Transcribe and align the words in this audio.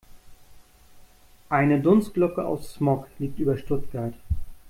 Eine 1.49 1.79
Dunstglocke 1.79 2.43
aus 2.43 2.73
Smog 2.73 3.05
liegt 3.19 3.37
über 3.37 3.55
Stuttgart. 3.55 4.15